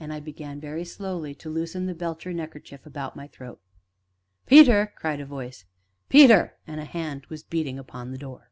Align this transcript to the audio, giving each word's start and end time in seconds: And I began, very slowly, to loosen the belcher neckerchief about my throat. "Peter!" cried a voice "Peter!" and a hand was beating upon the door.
And 0.00 0.12
I 0.12 0.18
began, 0.18 0.58
very 0.60 0.84
slowly, 0.84 1.32
to 1.36 1.48
loosen 1.48 1.86
the 1.86 1.94
belcher 1.94 2.32
neckerchief 2.32 2.84
about 2.84 3.14
my 3.14 3.28
throat. 3.28 3.60
"Peter!" 4.44 4.92
cried 4.96 5.20
a 5.20 5.24
voice 5.24 5.64
"Peter!" 6.08 6.56
and 6.66 6.80
a 6.80 6.84
hand 6.84 7.26
was 7.26 7.44
beating 7.44 7.78
upon 7.78 8.10
the 8.10 8.18
door. 8.18 8.50